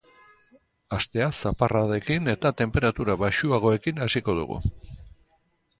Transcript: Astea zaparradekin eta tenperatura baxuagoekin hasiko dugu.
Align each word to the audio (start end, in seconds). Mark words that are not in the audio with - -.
Astea 0.95 1.27
zaparradekin 1.41 2.33
eta 2.35 2.53
tenperatura 2.63 3.19
baxuagoekin 3.27 4.05
hasiko 4.07 4.41
dugu. 4.41 4.61